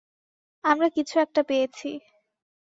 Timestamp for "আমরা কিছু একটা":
0.63-1.41